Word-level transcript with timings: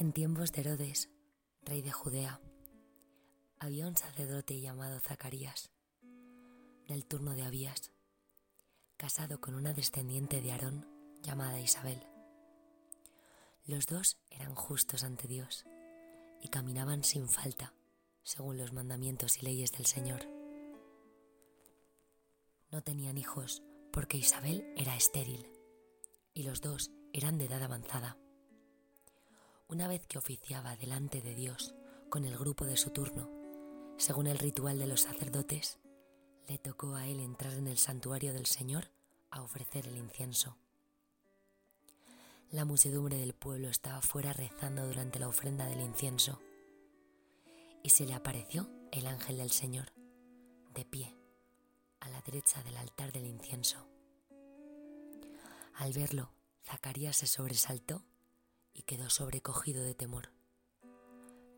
En 0.00 0.14
tiempos 0.14 0.50
de 0.52 0.62
Herodes, 0.62 1.10
rey 1.60 1.82
de 1.82 1.92
Judea, 1.92 2.40
había 3.58 3.86
un 3.86 3.98
sacerdote 3.98 4.58
llamado 4.58 4.98
Zacarías, 4.98 5.72
del 6.88 7.04
turno 7.04 7.34
de 7.34 7.42
Abías, 7.42 7.92
casado 8.96 9.42
con 9.42 9.54
una 9.54 9.74
descendiente 9.74 10.40
de 10.40 10.52
Aarón 10.52 10.88
llamada 11.22 11.60
Isabel. 11.60 12.02
Los 13.66 13.86
dos 13.88 14.16
eran 14.30 14.54
justos 14.54 15.04
ante 15.04 15.28
Dios 15.28 15.66
y 16.40 16.48
caminaban 16.48 17.04
sin 17.04 17.28
falta 17.28 17.74
según 18.22 18.56
los 18.56 18.72
mandamientos 18.72 19.36
y 19.36 19.44
leyes 19.44 19.70
del 19.72 19.84
Señor. 19.84 20.26
No 22.70 22.80
tenían 22.80 23.18
hijos 23.18 23.62
porque 23.92 24.16
Isabel 24.16 24.64
era 24.78 24.96
estéril 24.96 25.46
y 26.32 26.44
los 26.44 26.62
dos 26.62 26.90
eran 27.12 27.36
de 27.36 27.44
edad 27.44 27.62
avanzada. 27.62 28.16
Una 29.70 29.86
vez 29.86 30.04
que 30.08 30.18
oficiaba 30.18 30.74
delante 30.74 31.20
de 31.20 31.36
Dios 31.36 31.76
con 32.08 32.24
el 32.24 32.36
grupo 32.36 32.64
de 32.64 32.76
su 32.76 32.90
turno, 32.90 33.30
según 33.98 34.26
el 34.26 34.36
ritual 34.36 34.80
de 34.80 34.88
los 34.88 35.02
sacerdotes, 35.02 35.78
le 36.48 36.58
tocó 36.58 36.96
a 36.96 37.06
él 37.06 37.20
entrar 37.20 37.52
en 37.52 37.68
el 37.68 37.78
santuario 37.78 38.32
del 38.32 38.46
Señor 38.46 38.90
a 39.30 39.42
ofrecer 39.42 39.86
el 39.86 39.96
incienso. 39.96 40.56
La 42.50 42.64
muchedumbre 42.64 43.16
del 43.16 43.32
pueblo 43.32 43.68
estaba 43.68 44.02
fuera 44.02 44.32
rezando 44.32 44.88
durante 44.88 45.20
la 45.20 45.28
ofrenda 45.28 45.66
del 45.66 45.82
incienso, 45.82 46.40
y 47.84 47.90
se 47.90 48.06
le 48.06 48.14
apareció 48.14 48.68
el 48.90 49.06
ángel 49.06 49.36
del 49.36 49.52
Señor, 49.52 49.92
de 50.74 50.84
pie, 50.84 51.14
a 52.00 52.08
la 52.08 52.20
derecha 52.22 52.60
del 52.64 52.76
altar 52.76 53.12
del 53.12 53.26
incienso. 53.26 53.86
Al 55.74 55.92
verlo, 55.92 56.32
Zacarías 56.64 57.18
se 57.18 57.28
sobresaltó 57.28 58.02
y 58.72 58.82
quedó 58.82 59.10
sobrecogido 59.10 59.82
de 59.82 59.94
temor. 59.94 60.32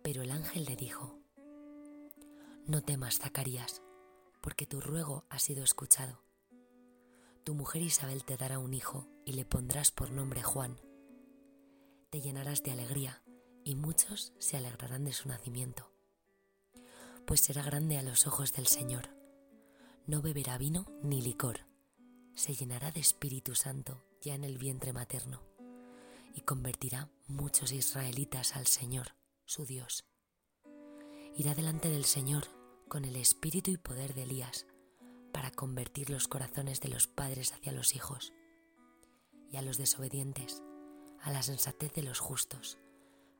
Pero 0.03 0.23
el 0.23 0.31
ángel 0.31 0.65
le 0.65 0.77
dijo, 0.77 1.19
No 2.67 2.83
temas, 2.83 3.19
Zacarías, 3.19 3.83
porque 4.41 4.67
tu 4.67 4.81
ruego 4.81 5.25
ha 5.29 5.39
sido 5.39 5.63
escuchado 5.65 6.23
tu 7.45 7.55
mujer 7.55 7.83
Isabel 7.83 8.25
te 8.25 8.37
dará 8.37 8.61
un 8.61 8.73
hijo 8.73 9.09
y 9.25 9.33
le 9.33 9.45
pondrás 9.45 9.91
por 9.91 10.13
nombre 10.13 10.43
Juan. 10.43 10.81
Te 12.11 12.21
llenarás 12.21 12.63
de 12.63 12.71
alegría 12.71 13.23
y 13.65 13.75
muchos 13.75 14.33
se 14.39 14.57
alegrarán 14.57 15.05
de 15.05 15.13
su 15.13 15.29
nacimiento, 15.29 15.91
pues 17.27 17.41
será 17.41 17.63
grande 17.63 17.99
a 17.99 18.03
los 18.03 18.27
ojos 18.27 18.53
del 18.53 18.67
Señor. 18.67 19.09
No 20.07 20.23
beberá 20.23 20.57
vino 20.57 20.87
ni 21.03 21.21
licor, 21.21 21.67
se 22.35 22.55
llenará 22.55 22.93
de 22.93 23.01
Espíritu 23.01 23.55
Santo 23.55 24.05
ya 24.21 24.35
en 24.35 24.45
el 24.45 24.59
vientre 24.59 24.93
materno 24.93 25.52
y 26.35 26.43
convertirá 26.43 27.11
muchos 27.27 27.73
israelitas 27.73 28.57
al 28.57 28.67
Señor, 28.67 29.15
su 29.45 29.67
Dios. 29.67 30.07
Irá 31.37 31.55
delante 31.55 31.89
del 31.89 32.05
Señor 32.05 32.45
con 32.89 33.05
el 33.05 33.17
espíritu 33.17 33.71
y 33.71 33.77
poder 33.77 34.15
de 34.15 34.25
Elías 34.25 34.67
para 35.33 35.51
convertir 35.51 36.11
los 36.11 36.29
corazones 36.29 36.81
de 36.81 36.89
los 36.89 37.07
padres 37.07 37.53
hacia 37.53 37.73
los 37.73 37.95
hijos 37.95 38.33
y 39.51 39.57
a 39.57 39.63
los 39.63 39.79
desobedientes 39.79 40.63
a 41.23 41.31
la 41.31 41.43
sensatez 41.43 41.93
de 41.93 42.03
los 42.03 42.19
justos, 42.19 42.79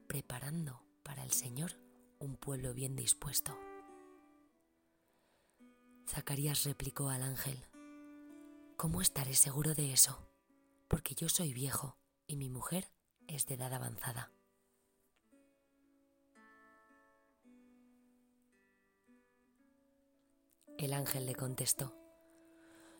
preparando 0.07 0.85
para 1.03 1.25
el 1.25 1.33
Señor 1.33 1.73
un 2.21 2.37
pueblo 2.37 2.75
bien 2.75 2.95
dispuesto. 2.95 3.59
Zacarías 6.09 6.65
replicó 6.65 7.09
al 7.09 7.23
ángel, 7.23 7.67
¿Cómo 8.77 9.01
estaré 9.01 9.35
seguro 9.35 9.75
de 9.75 9.93
eso? 9.93 10.27
Porque 10.89 11.15
yo 11.15 11.29
soy 11.29 11.53
viejo 11.53 11.97
y 12.33 12.37
mi 12.37 12.49
mujer 12.49 12.89
es 13.27 13.45
de 13.45 13.57
edad 13.57 13.75
avanzada. 13.75 14.33
El 20.79 20.95
ángel 20.95 21.27
le 21.27 21.35
contestó, 21.35 21.95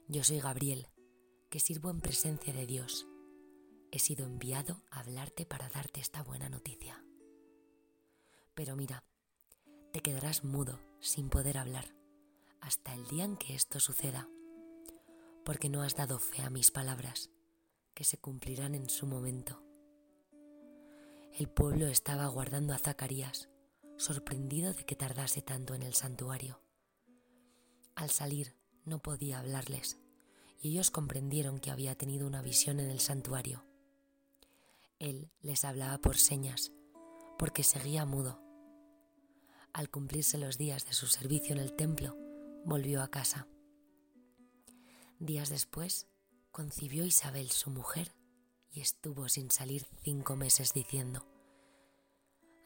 Yo 0.07 0.23
soy 0.23 0.39
Gabriel, 0.39 0.87
que 1.49 1.61
sirvo 1.61 1.89
en 1.89 2.03
presencia 2.03 2.53
de 2.53 2.67
Dios. 2.67 3.07
He 3.91 3.99
sido 3.99 4.27
enviado 4.27 4.83
a 4.91 5.01
hablarte 5.01 5.47
para 5.47 5.71
darte 5.71 6.01
esta 6.01 6.23
buena 6.23 6.51
noticia. 6.51 7.03
Pero 8.55 8.77
mira, 8.77 9.03
te 9.95 10.01
quedarás 10.01 10.45
mudo 10.45 10.79
sin 11.01 11.31
poder 11.31 11.57
hablar 11.57 11.97
hasta 12.61 12.93
el 12.93 13.07
día 13.09 13.25
en 13.25 13.39
que 13.39 13.55
esto 13.55 13.81
suceda, 13.81 14.29
porque 15.43 15.71
no 15.71 15.83
has 15.83 15.97
dado 15.97 16.19
fe 16.19 16.43
a 16.43 16.51
mis 16.51 16.71
palabras, 16.71 17.31
que 17.95 18.05
se 18.05 18.19
cumplirán 18.19 18.75
en 18.75 18.89
su 18.89 19.07
momento. 19.07 19.63
El 21.33 21.49
pueblo 21.49 21.87
estaba 21.87 22.25
aguardando 22.25 22.75
a 22.75 22.79
Zacarías, 22.79 23.49
sorprendido 23.97 24.75
de 24.75 24.85
que 24.85 24.97
tardase 24.97 25.43
tanto 25.43 25.75
en 25.75 25.83
el 25.83 25.95
santuario. 25.95 26.61
Al 27.95 28.11
salir 28.11 28.55
no 28.85 29.01
podía 29.01 29.39
hablarles 29.39 29.99
y 30.61 30.71
ellos 30.71 30.91
comprendieron 30.91 31.59
que 31.59 31.71
había 31.71 31.97
tenido 31.97 32.27
una 32.27 32.41
visión 32.41 32.81
en 32.81 32.91
el 32.91 33.01
santuario. 33.01 33.65
Él 34.99 35.33
les 35.41 35.65
hablaba 35.65 35.99
por 35.99 36.17
señas, 36.17 36.71
porque 37.37 37.65
seguía 37.65 38.05
mudo. 38.05 38.41
Al 39.73 39.91
cumplirse 39.91 40.39
los 40.39 40.59
días 40.59 40.87
de 40.87 40.93
su 40.93 41.07
servicio 41.07 41.55
en 41.55 41.61
el 41.61 41.75
templo, 41.75 42.17
volvió 42.65 43.03
a 43.03 43.09
casa. 43.11 43.49
Días 45.19 45.49
después, 45.49 46.07
concibió 46.53 47.05
Isabel 47.05 47.51
su 47.51 47.71
mujer 47.71 48.13
y 48.71 48.81
estuvo 48.81 49.29
sin 49.29 49.51
salir 49.51 49.87
cinco 50.03 50.37
meses 50.37 50.73
diciendo, 50.73 51.27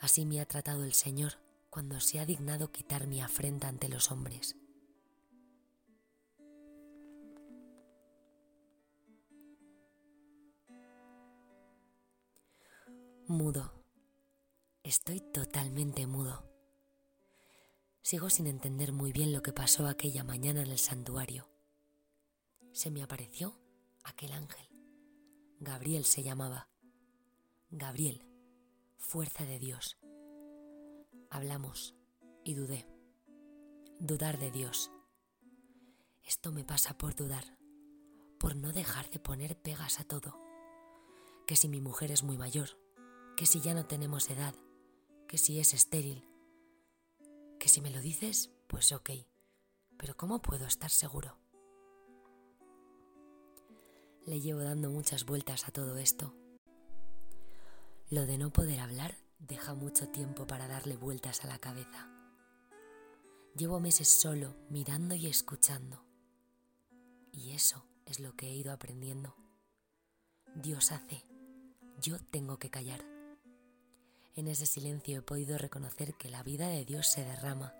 Así 0.00 0.26
me 0.26 0.40
ha 0.40 0.46
tratado 0.46 0.84
el 0.84 0.92
Señor 0.92 1.34
cuando 1.70 2.00
se 2.00 2.18
ha 2.18 2.26
dignado 2.26 2.70
quitar 2.70 3.06
mi 3.06 3.22
afrenta 3.22 3.68
ante 3.68 3.88
los 3.88 4.10
hombres. 4.10 4.56
Mudo. 13.26 13.72
Estoy 14.82 15.20
totalmente 15.20 16.06
mudo. 16.06 16.44
Sigo 18.02 18.30
sin 18.30 18.46
entender 18.46 18.92
muy 18.92 19.10
bien 19.10 19.32
lo 19.32 19.42
que 19.42 19.52
pasó 19.52 19.88
aquella 19.88 20.22
mañana 20.22 20.62
en 20.62 20.70
el 20.70 20.78
santuario. 20.78 21.48
Se 22.72 22.90
me 22.90 23.02
apareció 23.02 23.58
aquel 24.06 24.32
ángel. 24.32 24.66
Gabriel 25.58 26.04
se 26.04 26.22
llamaba. 26.22 26.68
Gabriel, 27.70 28.24
fuerza 28.96 29.44
de 29.44 29.58
Dios. 29.58 29.98
Hablamos 31.30 31.94
y 32.44 32.54
dudé. 32.54 32.86
Dudar 33.98 34.38
de 34.38 34.50
Dios. 34.50 34.90
Esto 36.22 36.52
me 36.52 36.64
pasa 36.64 36.96
por 36.98 37.14
dudar, 37.14 37.58
por 38.38 38.56
no 38.56 38.72
dejar 38.72 39.10
de 39.10 39.18
poner 39.18 39.60
pegas 39.60 40.00
a 40.00 40.04
todo. 40.04 40.40
Que 41.46 41.56
si 41.56 41.68
mi 41.68 41.80
mujer 41.80 42.10
es 42.10 42.22
muy 42.22 42.36
mayor, 42.36 42.70
que 43.36 43.46
si 43.46 43.60
ya 43.60 43.74
no 43.74 43.86
tenemos 43.86 44.30
edad, 44.30 44.54
que 45.28 45.38
si 45.38 45.58
es 45.58 45.74
estéril, 45.74 46.28
que 47.58 47.68
si 47.68 47.80
me 47.80 47.90
lo 47.90 48.00
dices, 48.00 48.50
pues 48.66 48.92
ok, 48.92 49.10
pero 49.96 50.16
¿cómo 50.16 50.42
puedo 50.42 50.66
estar 50.66 50.90
seguro? 50.90 51.38
Le 54.26 54.40
llevo 54.40 54.58
dando 54.60 54.90
muchas 54.90 55.24
vueltas 55.24 55.68
a 55.68 55.70
todo 55.70 55.98
esto. 55.98 56.34
Lo 58.10 58.26
de 58.26 58.38
no 58.38 58.52
poder 58.52 58.80
hablar 58.80 59.16
deja 59.38 59.74
mucho 59.74 60.08
tiempo 60.08 60.48
para 60.48 60.66
darle 60.66 60.96
vueltas 60.96 61.44
a 61.44 61.46
la 61.46 61.60
cabeza. 61.60 62.10
Llevo 63.56 63.78
meses 63.78 64.08
solo, 64.08 64.56
mirando 64.68 65.14
y 65.14 65.28
escuchando. 65.28 66.04
Y 67.30 67.52
eso 67.52 67.86
es 68.04 68.18
lo 68.18 68.34
que 68.34 68.48
he 68.48 68.54
ido 68.54 68.72
aprendiendo. 68.72 69.36
Dios 70.56 70.90
hace, 70.90 71.24
yo 72.02 72.18
tengo 72.18 72.58
que 72.58 72.68
callar. 72.68 73.04
En 74.34 74.48
ese 74.48 74.66
silencio 74.66 75.20
he 75.20 75.22
podido 75.22 75.56
reconocer 75.56 76.14
que 76.14 76.30
la 76.30 76.42
vida 76.42 76.66
de 76.66 76.84
Dios 76.84 77.06
se 77.06 77.24
derrama, 77.24 77.74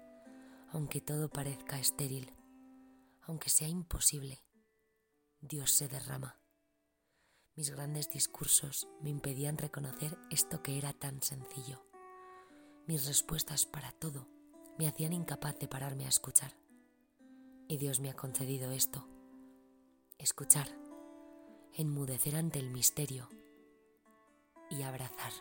aunque 0.71 1.01
todo 1.01 1.29
parezca 1.29 1.81
estéril, 1.81 2.33
aunque 3.23 3.51
sea 3.51 3.67
imposible. 3.67 4.46
Dios 5.47 5.71
se 5.71 5.89
derrama. 5.89 6.41
Mis 7.55 7.71
grandes 7.71 8.11
discursos 8.11 8.89
me 9.01 9.11
impedían 9.11 9.57
reconocer 9.57 10.19
esto 10.31 10.63
que 10.63 10.77
era 10.77 10.93
tan 10.93 11.23
sencillo. 11.23 11.87
Mis 12.87 13.07
respuestas 13.07 13.65
para 13.65 13.93
todo 13.93 14.29
me 14.79 14.89
hacían 14.89 15.13
incapaz 15.13 15.59
de 15.59 15.69
pararme 15.69 16.05
a 16.05 16.09
escuchar. 16.09 16.53
Y 17.69 17.79
Dios 17.79 18.01
me 18.01 18.11
ha 18.11 18.15
concedido 18.15 18.73
esto. 18.73 19.09
Escuchar, 20.19 20.69
enmudecer 21.73 22.37
ante 22.37 22.59
el 22.59 22.71
misterio 22.71 23.29
y 24.69 24.83
abrazar. 24.83 25.33